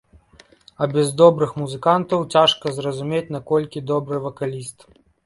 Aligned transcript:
А 0.85 0.85
без 0.93 1.11
добрых 1.19 1.51
музыкантаў 1.63 2.23
цяжка 2.37 2.73
зразумець, 2.79 3.29
наколькі 3.37 3.85
добры 3.93 4.23
вакаліст. 4.25 4.79